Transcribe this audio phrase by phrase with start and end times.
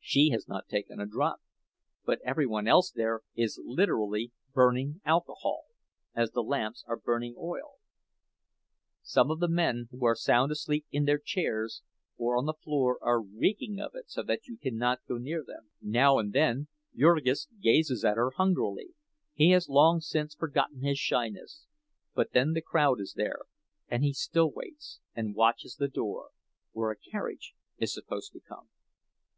[0.00, 1.42] She has not taken a drop,
[2.06, 5.64] but every one else there is literally burning alcohol,
[6.14, 7.74] as the lamps are burning oil;
[9.02, 11.82] some of the men who are sound asleep in their chairs
[12.16, 15.68] or on the floor are reeking of it so that you cannot go near them.
[15.82, 21.66] Now and then Jurgis gazes at her hungrily—he has long since forgotten his shyness;
[22.14, 23.40] but then the crowd is there,
[23.88, 26.30] and he still waits and watches the door,
[26.70, 28.70] where a carriage is supposed to come.